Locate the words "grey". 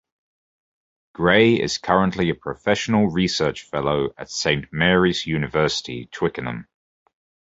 1.13-1.53